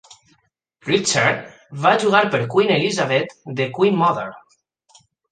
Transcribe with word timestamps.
Richter 0.85 1.25
va 1.83 1.91
jugar 2.03 2.21
per 2.35 2.39
Queen 2.53 2.73
Elizabeth 2.77 3.35
The 3.61 3.67
Queen 3.75 3.99
Mother. 3.99 4.27